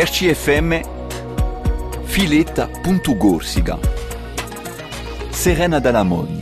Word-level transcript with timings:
RCFM 0.00 0.80
Filetta.Gorsica 2.04 3.80
Serena 5.30 5.80
Dalamoni 5.80 6.40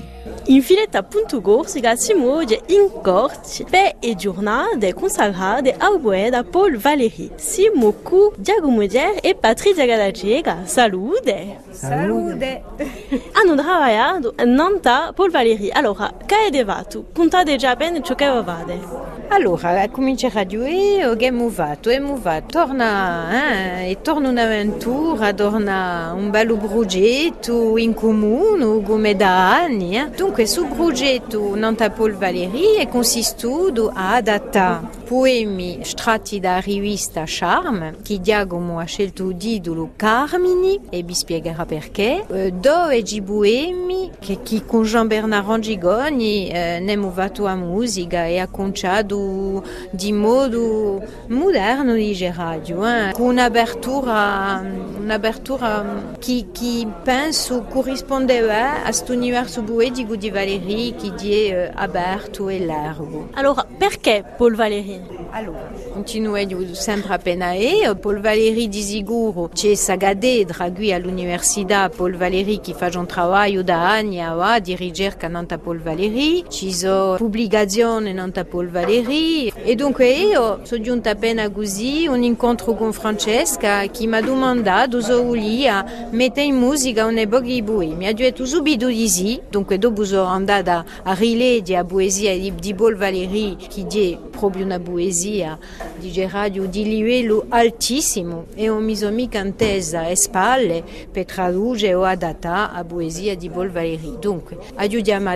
In 0.48 0.60
Filetta.Gorsica 0.60 1.96
si 1.96 2.12
muove 2.12 2.60
in 2.66 2.90
corte 3.00 3.64
per 3.70 3.96
le 3.98 4.14
giornate 4.14 4.92
consacrate 4.92 5.74
al 5.78 5.98
poeta 5.98 6.44
Paul 6.44 6.76
Valéry. 6.76 7.30
Si 7.36 7.70
muocu 7.74 8.34
Giacomo 8.36 8.76
Muger 8.76 9.20
e 9.22 9.34
Patrizia 9.34 9.86
Gadacega. 9.86 10.66
Salute! 10.66 11.60
Salute! 11.70 12.62
Hanno 13.32 13.54
lavorato 13.54 14.34
nanta 14.44 15.12
Paul 15.14 15.30
Valéry. 15.30 15.70
Allora, 15.70 16.12
che 16.26 16.48
è 16.48 16.50
devato? 16.50 17.06
Contate 17.14 17.56
già 17.56 17.74
bene 17.74 18.02
ciò 18.02 18.14
che 18.14 18.24
avevate. 18.24 19.05
Allora, 19.28 19.88
comincia 19.90 20.30
a 20.32 20.44
dire 20.44 21.16
che 21.16 21.26
è 21.26 21.30
muovato, 21.30 21.90
è 21.90 21.98
muovato, 21.98 22.46
torna, 22.58 23.80
eh, 23.80 23.90
e 23.90 24.00
torna 24.00 24.28
un'avventura, 24.28 25.32
torna 25.34 26.14
un 26.16 26.30
bello 26.30 26.56
progetto 26.56 27.76
in 27.76 27.92
comune, 27.92 28.82
come 28.82 29.16
da 29.16 29.54
anni. 29.62 29.96
Eh. 29.96 30.10
Dunque, 30.16 30.46
sul 30.46 30.68
progetto 30.68 31.54
Nanta 31.56 31.90
Paul 31.90 32.14
Valéry 32.14 32.76
è 32.76 32.88
consistito 32.88 33.90
a 33.92 34.14
adattare 34.14 34.88
poemi 35.06 35.78
stratti 35.82 36.40
da 36.40 36.58
rivista 36.58 37.22
Charme, 37.24 37.94
che 38.02 38.20
Giacomo 38.20 38.80
ha 38.80 38.84
scelto 38.84 39.30
di 39.30 39.54
idolo 39.54 39.90
Carmini, 39.94 40.80
e 40.90 41.02
vi 41.04 41.14
spiegherà 41.14 41.64
perché, 41.64 42.24
dove 42.54 42.96
i 42.96 43.22
poemi 43.22 44.10
che, 44.18 44.40
che 44.42 44.64
con 44.66 44.82
Jean-Bernard 44.82 45.48
Angigoni 45.48 46.48
eh, 46.48 46.80
ne 46.80 46.96
muovato 46.96 47.46
a 47.46 47.54
musica 47.54 48.26
e 48.26 48.38
ha 48.38 48.48
conciato 48.48 49.62
di 49.90 50.12
modo 50.12 51.00
moderno 51.28 51.94
di 51.94 52.32
radio, 52.34 52.84
eh, 52.84 53.12
con 53.12 53.26
un'apertura, 53.26 54.64
un'apertura 54.98 56.16
che, 56.18 56.46
che 56.50 56.86
penso 57.04 57.64
corrispondeva 57.68 58.80
a 58.80 58.82
questo 58.82 59.12
universo 59.12 59.62
poetico 59.62 60.16
di 60.16 60.30
Valéry 60.30 60.94
che 60.96 61.12
è 61.14 61.30
eh, 61.30 61.70
aperto 61.72 62.48
e 62.48 62.64
largo. 62.64 63.28
Allora, 63.34 63.64
perché 63.64 64.24
Paul 64.36 64.56
Valéry? 64.56 64.95
Continuo 65.92 66.38
sempre 66.72 67.12
appena 67.12 67.52
e 67.52 67.94
Paul 68.00 68.20
Valéry 68.20 68.68
di 68.68 68.80
sicuro 68.80 69.50
c'è 69.52 69.74
Sagadedra 69.74 70.70
qui 70.70 70.94
all'università 70.94 71.90
Paul 71.90 72.16
Valéry 72.16 72.58
che 72.62 72.72
fa 72.72 72.88
un 72.94 73.06
lavoro 73.14 73.62
da 73.62 73.90
anni 73.90 74.22
a 74.22 74.58
di 74.60 74.74
ricerca 74.74 75.28
nanta 75.28 75.58
Paul 75.58 75.82
Valéry, 75.82 76.44
ci 76.48 76.72
sono 76.72 77.16
pubblicazioni 77.16 78.14
nanta 78.14 78.46
Paul 78.46 78.70
Valéry. 78.70 79.52
E 79.62 79.74
dunque 79.74 80.08
io 80.08 80.60
sono 80.62 80.82
giunta 80.82 81.10
appena 81.10 81.50
così 81.50 82.06
un 82.06 82.22
incontro 82.22 82.74
con 82.74 82.94
Francesca 82.94 83.86
che 83.88 84.06
mi 84.06 84.16
ha 84.16 84.22
domandato 84.22 85.02
se 85.02 85.12
volia 85.12 86.08
mettere 86.12 86.46
in 86.46 86.56
musica 86.56 87.04
un 87.04 87.26
pochi 87.28 87.62
bui. 87.62 87.94
Mi 87.94 88.06
ha 88.06 88.14
detto 88.14 88.46
subito 88.46 88.86
di 88.86 89.06
sì, 89.06 89.38
dunque 89.50 89.76
dopo 89.76 90.02
sono 90.06 90.28
andata 90.28 90.82
a 91.02 91.12
rileggere 91.12 91.80
la 91.80 91.84
poesia 91.84 92.32
di, 92.38 92.54
di 92.54 92.74
Paul 92.74 92.96
Valéry 92.96 93.56
che 93.56 93.86
è 93.90 94.18
proprio 94.30 94.64
una 94.64 94.80
poesia 94.80 95.25
di 95.98 96.12
Gerardo 96.12 96.66
di 96.66 96.84
livello 96.84 97.46
altissimo 97.48 98.46
e 98.54 98.68
ho 98.68 98.78
messo 98.78 99.10
e 100.08 100.16
spalle 100.16 100.84
per 101.10 101.24
tradurre 101.24 101.94
o 101.94 102.04
adattare 102.04 102.74
la 102.74 102.84
poesia 102.84 103.34
di 103.34 103.48
Paul 103.48 103.70
Valéry. 103.70 104.18
Dunque, 104.18 104.56
aiutiamo 104.76 105.28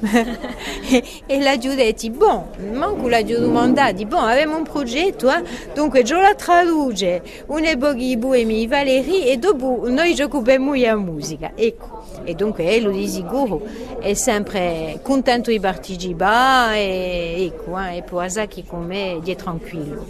e 1.26 1.40
la 1.40 1.56
detto, 1.74 2.10
bon, 2.10 2.44
manco 2.72 3.08
la 3.08 3.22
domandato, 3.22 4.04
bon, 4.06 4.24
avevamo 4.24 4.58
un 4.58 4.64
progetto, 4.64 5.30
eh? 5.30 5.42
dunque 5.74 6.00
io 6.00 6.20
la 6.20 6.34
traduce 6.34 7.22
un'epoca 7.46 7.92
di 7.92 8.16
Boemi 8.16 8.66
Valéry 8.66 9.26
e 9.26 9.36
dopo 9.36 9.84
noi 9.86 10.14
ci 10.14 10.22
occupiamo 10.22 10.72
della 10.72 10.96
musica. 10.96 11.52
E 12.26 12.34
dunque 12.34 12.80
lui 12.80 12.98
di 12.98 13.08
sicuro 13.08 13.62
è 14.00 14.14
sempre 14.14 14.98
contento 15.00 15.50
di 15.50 15.60
partecipare 15.60 16.76
e 16.76 17.44
ecco, 17.44 17.78
eh, 17.78 17.98
e 17.98 18.02
può 18.02 18.24
che 18.48 18.64
con 18.66 18.84
me 18.84 19.20
è 19.24 19.36
tranquillo. 19.36 20.04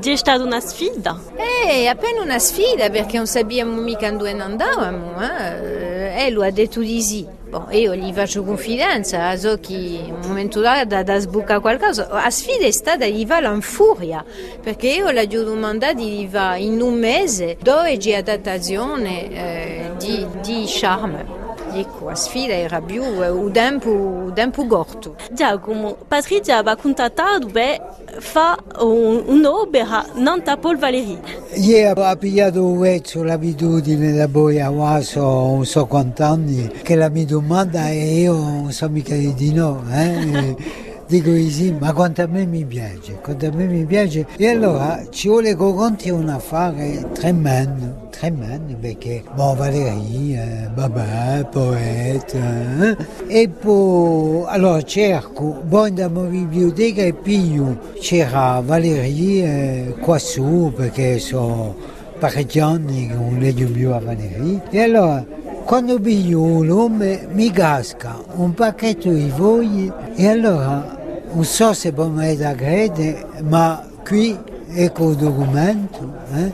È 0.00 0.14
stata 0.14 0.44
una 0.44 0.60
sfida? 0.60 1.20
Eh, 1.34 1.86
appena 1.86 2.22
una 2.22 2.38
sfida 2.38 2.88
perché 2.88 3.16
non 3.16 3.26
sappiamo 3.26 3.80
mica 3.80 4.08
dove 4.12 4.30
andavamo. 4.30 5.20
Eh? 5.20 6.24
E 6.26 6.30
lui 6.30 6.46
ha 6.46 6.52
detto 6.52 6.78
di 6.78 7.02
sì. 7.02 7.26
Bon, 7.54 7.68
io 7.70 7.94
gli 7.94 8.12
faccio 8.12 8.42
confidenza, 8.42 9.36
so 9.36 9.58
che 9.60 9.74
in 9.74 10.12
un 10.12 10.26
momento 10.26 10.60
là 10.60 10.84
da, 10.84 11.04
da 11.04 11.20
qualcosa. 11.60 12.08
La 12.10 12.28
sfida 12.28 12.66
è 12.66 12.72
stata 12.72 13.08
di 13.08 13.24
va 13.24 13.38
in 13.38 13.60
furia, 13.60 14.24
perché 14.60 14.88
io 14.88 15.12
gli 15.12 15.36
ho 15.36 15.44
domandato 15.44 15.94
di 15.94 16.26
va 16.28 16.56
in 16.56 16.80
un 16.80 16.94
mese 16.94 17.56
dove 17.62 17.96
c'è 17.96 18.14
adattazione 18.14 19.30
eh, 19.30 19.90
di, 19.98 20.26
di 20.42 20.64
charme. 20.66 21.43
Ecco, 21.76 22.06
la 22.06 22.14
sfida 22.14 22.54
era 22.54 22.80
più 22.80 23.02
un 23.02 23.50
tempo, 23.50 24.30
tempo 24.32 24.64
corto. 24.64 25.16
Giacomo, 25.32 25.96
Patrizia 26.06 26.62
va 26.62 26.76
contattato 26.76 27.48
per 27.48 27.80
fare 28.20 28.62
un'opera 28.80 30.06
Nanta 30.14 30.56
Paul 30.56 30.78
Valéry. 30.78 31.18
Io 31.54 31.92
ho 31.92 32.16
pigliato 32.16 32.64
un 32.64 33.00
l'abitudine 33.24 34.12
da 34.12 34.28
poi 34.28 34.60
a 34.60 34.70
Vaso, 34.70 35.20
non 35.20 35.64
so 35.64 35.86
quanti 35.86 36.22
anni, 36.22 36.70
che 36.82 36.94
la 36.94 37.08
mi 37.08 37.24
domanda 37.24 37.88
e 37.88 38.20
io 38.20 38.34
non 38.34 38.70
so 38.70 38.88
mica 38.88 39.16
di 39.16 39.52
no. 39.52 39.82
Eh? 39.90 40.83
Dico 41.06 41.30
di 41.30 41.50
sì, 41.50 41.72
ma 41.78 41.92
quanto 41.92 42.22
a 42.22 42.26
me 42.26 42.46
mi 42.46 42.64
piace, 42.64 43.18
quanto 43.22 43.46
a 43.46 43.50
me 43.52 43.66
mi 43.66 43.84
piace. 43.84 44.26
E 44.36 44.48
allora 44.48 45.02
ci 45.10 45.28
vuole 45.28 45.50
che 45.50 45.56
conti 45.56 46.10
un 46.10 46.28
affare 46.28 47.06
tremendo, 47.12 48.08
tremendo, 48.10 48.76
perché 48.80 49.22
bon, 49.34 49.56
Valeria, 49.56 50.70
babà, 50.74 51.46
poeta, 51.50 52.38
eh? 52.80 52.96
e 53.26 53.48
poi 53.48 54.44
allora 54.46 54.82
cerco, 54.82 55.62
poi 55.68 55.88
andiamo 55.88 56.24
in 56.24 56.48
biblioteca 56.48 57.02
e 57.02 57.12
piglio, 57.12 57.78
c'era 58.00 58.60
Valeria 58.64 59.44
eh, 59.44 59.94
qua 60.00 60.18
su, 60.18 60.72
perché 60.74 61.18
sono 61.18 61.74
parecchi 62.18 62.60
anni 62.60 63.08
che 63.08 63.14
non 63.14 63.38
leggo 63.38 63.66
più 63.66 63.90
a 63.92 63.98
Valeria, 63.98 64.62
e 64.70 64.80
allora 64.80 65.24
quando 65.64 65.98
piglio 65.98 66.62
nome 66.62 67.26
mi 67.32 67.50
casca 67.50 68.22
un 68.34 68.52
pacchetto 68.52 69.10
di 69.10 69.32
fogli 69.34 69.90
e 70.14 70.28
allora 70.28 71.00
non 71.32 71.44
so 71.44 71.72
se 71.72 71.92
può 71.92 72.06
mai 72.06 72.36
da 72.36 72.54
credere, 72.54 73.26
ma 73.42 73.82
qui 74.04 74.38
ecco 74.72 75.10
il 75.10 75.16
documento. 75.16 76.12
Eh? 76.34 76.52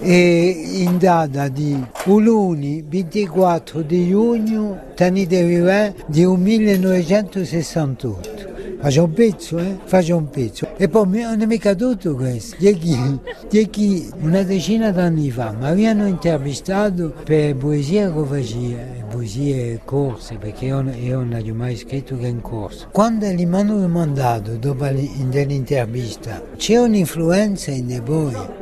E 0.00 0.82
in 0.82 0.96
data 0.96 1.48
di 1.48 1.84
Uluni 2.06 2.84
24 2.86 3.82
di 3.82 4.08
giugno 4.08 4.78
tenete 4.94 5.44
vivere 5.44 5.94
di 6.06 6.24
1968 6.24 8.47
faccio 8.80 9.04
un 9.04 9.12
pezzo, 9.12 9.58
eh? 9.58 9.78
faccio 9.84 10.16
un 10.16 10.30
pezzo. 10.30 10.68
E 10.76 10.88
poi 10.88 11.22
non 11.22 11.40
è 11.40 11.46
mica 11.46 11.74
tutto 11.74 12.14
questo. 12.14 12.56
Di 12.58 12.76
chi, 12.78 13.18
di 13.48 13.68
chi 13.70 14.10
una 14.20 14.42
decina 14.42 14.90
d'anni 14.90 15.30
fa 15.30 15.54
mi 15.58 15.66
avevano 15.66 16.06
intervistato 16.06 17.12
per 17.24 17.56
poesia 17.56 18.12
che 18.12 18.24
faceva, 18.24 18.82
poesie 19.10 19.80
corse, 19.84 20.36
perché 20.36 20.66
io, 20.66 20.82
io 20.90 21.22
non 21.22 21.42
ho 21.44 21.54
mai 21.54 21.76
scritto 21.76 22.16
che 22.16 22.26
in 22.26 22.40
corso. 22.40 22.88
Quando 22.92 23.26
gli 23.26 23.46
mi 23.46 23.56
hanno 23.56 23.78
domandato 23.78 24.56
dopo 24.56 24.84
l'intervista, 24.86 26.42
c'è 26.56 26.78
un'influenza 26.78 27.70
in 27.70 28.00
voi? 28.04 28.57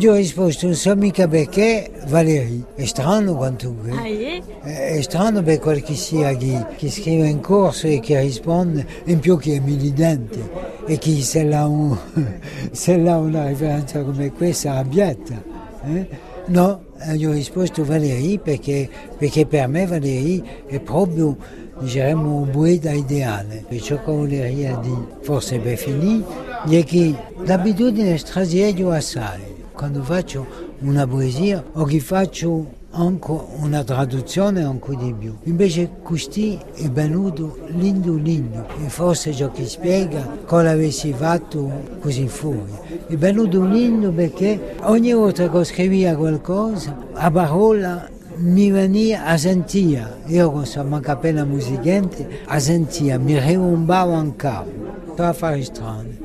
Io 0.00 0.12
ho 0.12 0.14
risposto, 0.14 0.64
non 0.64 0.74
so 0.74 0.96
mica 0.96 1.28
perché 1.28 1.90
Valerie. 2.06 2.64
È 2.74 2.86
strano 2.86 3.34
quanto 3.34 3.76
ah, 3.90 4.04
è? 4.04 4.40
È 4.62 5.02
strano 5.02 5.42
per 5.42 5.58
qualche 5.58 5.94
sia 5.94 6.34
che, 6.34 6.64
che 6.78 6.90
scrive 6.90 7.28
in 7.28 7.40
corso 7.40 7.86
e 7.88 8.00
che 8.00 8.18
risponde, 8.18 8.86
in 9.04 9.18
più 9.18 9.36
che 9.36 9.56
è 9.56 9.58
militante 9.58 10.50
e 10.86 10.96
che 10.96 11.20
se 11.20 11.44
l'ha, 11.44 11.66
un, 11.66 11.94
se 12.72 12.96
l'ha 12.96 13.18
una 13.18 13.48
riferenza 13.48 14.02
come 14.02 14.32
questa 14.32 14.76
abbietta. 14.76 15.42
Eh? 15.84 16.08
No, 16.46 16.84
io 17.14 17.28
ho 17.28 17.34
risposto 17.34 17.84
Valerie 17.84 18.38
perché, 18.38 18.88
perché 19.18 19.44
per 19.44 19.68
me 19.68 19.84
Valerie 19.84 20.42
è 20.68 20.80
proprio 20.80 21.36
diciamo, 21.78 22.36
un 22.38 22.48
poeta 22.48 22.92
ideale. 22.92 23.66
E 23.68 23.78
ciò 23.78 23.96
che 23.96 24.10
volevo 24.10 24.54
dire, 24.54 24.78
forse 25.20 25.58
per 25.58 25.76
finire, 25.76 26.24
è 26.66 26.82
che 26.82 27.14
l'abitudine 27.44 28.16
strasiera 28.16 28.96
assai 28.96 29.52
quando 29.72 30.02
faccio 30.02 30.46
una 30.80 31.06
poesia 31.06 31.64
o 31.72 31.84
che 31.84 32.00
faccio 32.00 32.80
anche 32.92 33.32
una 33.60 33.82
traduzione 33.84 34.62
anche 34.62 34.96
di 34.96 35.14
più. 35.18 35.34
Invece 35.44 35.90
così 36.02 36.58
è 36.74 36.88
venuto 36.90 37.58
lindo 37.68 38.14
lindo 38.14 38.66
e 38.84 38.88
forse 38.88 39.32
ciò 39.32 39.50
che 39.50 39.66
spiega 39.66 40.38
cosa 40.44 40.70
avessi 40.70 41.12
fatto 41.12 41.70
così 42.00 42.28
fuori. 42.28 42.72
È 43.06 43.16
venuto 43.16 43.64
lindo 43.64 44.10
perché 44.12 44.76
ogni 44.82 45.12
volta 45.12 45.48
che 45.48 45.64
scrivia 45.64 46.14
qualcosa, 46.16 46.96
a 47.14 47.30
parola 47.30 48.08
mi 48.36 48.70
veniva 48.70 49.24
a 49.24 49.36
sentire, 49.36 50.20
io 50.26 50.50
con 50.50 50.66
sono 50.66 51.00
appena 51.04 51.44
musicante, 51.44 52.40
a 52.46 52.58
sentire, 52.58 53.18
mi 53.18 53.38
ribombava 53.38 54.18
in 54.18 54.36
capo, 54.36 54.70
per 55.14 55.34
fare 55.34 55.62
strano. 55.62 56.21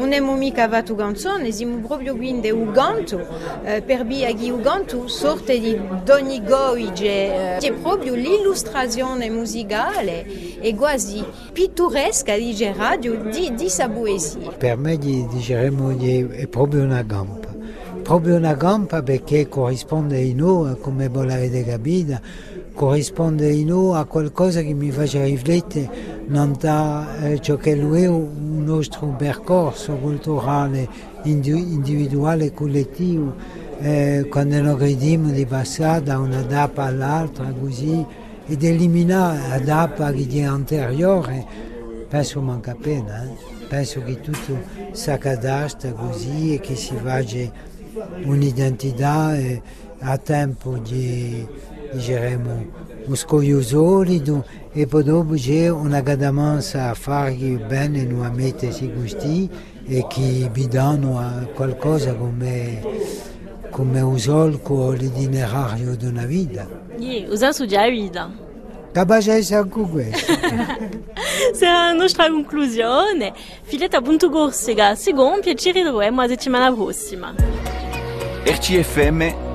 Un 0.00 0.08
non 0.08 0.18
abbiamo 0.18 0.34
mica 0.34 0.66
fatto 0.66 0.94
canzone, 0.94 1.52
siamo 1.52 1.86
proprio 1.86 2.16
quindi 2.16 2.50
un 2.50 2.72
canto, 2.72 3.20
eh, 3.62 3.82
per 3.82 4.06
via 4.06 4.32
di 4.32 4.48
un 4.48 4.62
canto 4.62 5.06
sorte 5.08 5.60
di 5.60 5.78
Doni 6.04 6.42
Goige, 6.42 7.58
eh, 7.58 7.58
è 7.58 7.72
proprio 7.74 8.14
l'illustrazione 8.14 9.28
musicale 9.28 10.24
e 10.58 10.74
quasi 10.74 11.22
pittoresca 11.52 12.34
di 12.34 12.56
radio 12.74 13.14
di, 13.24 13.52
di 13.54 13.68
sa 13.68 13.90
poesia. 13.90 14.52
Per 14.52 14.76
me 14.78 14.96
diremmo 14.96 15.94
è 15.98 16.46
proprio 16.46 16.82
una 16.82 17.02
gamba, 17.02 17.48
proprio 18.02 18.36
una 18.36 18.54
gamba 18.54 19.02
perché 19.02 19.50
corrisponde 19.50 20.18
in 20.18 20.38
noi, 20.38 20.78
come 20.80 21.08
voi 21.08 21.26
l'avete 21.26 21.62
capito, 21.62 22.18
corrisponde 22.72 23.50
in 23.50 23.68
noi 23.68 23.96
a 23.96 24.04
qualcosa 24.04 24.62
che 24.62 24.72
mi 24.72 24.90
faccia 24.90 25.24
riflettere 25.24 26.18
non 26.26 26.56
da 26.58 27.06
eh, 27.22 27.40
ciò 27.40 27.56
che 27.56 27.72
è 27.72 28.06
un 28.06 28.62
nostro 28.64 29.08
percorso 29.18 29.94
culturale 29.94 30.88
individuale 31.22 32.46
e 32.46 32.52
collettivo 32.52 33.34
eh, 33.80 34.26
quando 34.30 34.60
noi 34.60 34.76
crediamo 34.76 35.30
di 35.30 35.46
passare 35.46 36.02
da 36.02 36.18
una 36.18 36.42
data 36.42 36.84
all'altra 36.84 37.52
così 37.52 38.04
ed 38.46 38.62
eliminare 38.62 39.48
la 39.48 39.58
data 39.58 40.12
che 40.12 40.26
è 40.32 40.42
anteriore 40.42 41.46
penso 42.08 42.40
manca 42.40 42.72
appena 42.72 43.24
eh? 43.24 43.66
penso 43.68 44.02
che 44.02 44.20
tutto 44.20 44.58
si 44.92 45.10
accadasta 45.10 45.92
così 45.92 46.54
e 46.54 46.60
che 46.60 46.74
si 46.74 46.94
faccia 46.96 47.68
un'identità 48.24 49.36
eh, 49.36 49.62
a 50.00 50.16
tempo 50.18 50.76
di 50.78 51.46
diremo 51.92 52.66
un 53.04 53.16
scoglio 53.16 53.62
solido 53.62 54.44
e 54.72 54.86
poi 54.86 55.02
dopo 55.02 55.34
c'è 55.34 55.68
una 55.68 56.02
cadamanza 56.02 56.90
a 56.90 56.94
fare 56.94 57.34
bene 57.34 58.04
nuovamente 58.04 58.70
si 58.72 58.90
gusti 58.92 59.48
e 59.86 60.06
che 60.08 60.48
vi 60.52 60.68
danno 60.68 61.48
qualcosa 61.54 62.14
come, 62.14 62.80
come 63.70 64.00
un 64.00 64.18
solco 64.18 64.92
l'itinerario 64.92 65.96
di 65.96 66.06
una 66.06 66.24
vita. 66.26 66.68
Sì, 66.96 67.26
usa 67.28 67.50
su 67.52 67.66
già 67.66 67.88
vita. 67.88 68.30
Capace 68.92 69.32
anche 69.54 69.80
questo. 69.80 70.32
Se 71.52 71.64
la 71.64 71.92
nostra 71.92 72.28
conclusione, 72.28 73.32
Filetta 73.62 74.00
Punto 74.00 74.30
Corsica, 74.30 74.94
si 74.94 75.12
compie 75.12 75.52
e 75.52 75.54
ci 75.56 75.72
ritroviamo 75.72 76.20
la 76.20 76.28
settimana 76.28 76.72
prossima. 76.72 77.34
RCFM 78.44 79.48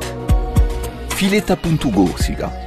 Filetta 1.16 1.56
Punto 1.56 1.92
Corsica 1.92 2.65